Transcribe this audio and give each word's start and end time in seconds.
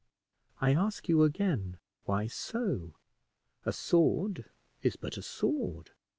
I 0.59 0.73
ask 0.73 1.07
you 1.09 1.21
again, 1.21 1.77
Why 2.05 2.25
so? 2.25 2.95
A 3.67 3.71
sword 3.71 4.45
is 4.81 4.95
but 4.95 5.15
a 5.15 5.21
sword. 5.21 5.91